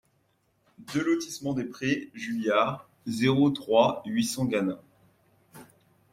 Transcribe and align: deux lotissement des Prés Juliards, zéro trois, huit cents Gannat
deux 0.79 1.03
lotissement 1.03 1.53
des 1.53 1.63
Prés 1.63 2.09
Juliards, 2.15 2.89
zéro 3.05 3.51
trois, 3.51 4.01
huit 4.07 4.23
cents 4.25 4.45
Gannat 4.45 4.81